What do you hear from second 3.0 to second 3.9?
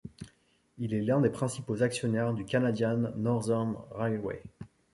Northern